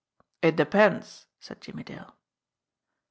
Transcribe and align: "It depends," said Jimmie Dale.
"It 0.41 0.55
depends," 0.55 1.27
said 1.39 1.61
Jimmie 1.61 1.83
Dale. 1.83 2.15